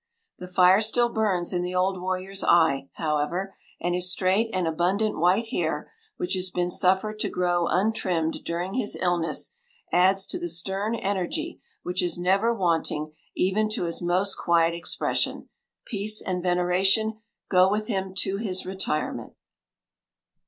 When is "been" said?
6.49-6.71